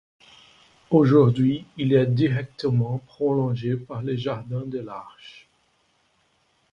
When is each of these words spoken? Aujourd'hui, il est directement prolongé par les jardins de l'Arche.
Aujourd'hui, 0.89 1.63
il 1.77 1.93
est 1.93 2.07
directement 2.07 2.97
prolongé 3.05 3.75
par 3.75 4.01
les 4.01 4.17
jardins 4.17 4.65
de 4.65 4.79
l'Arche. 4.79 5.47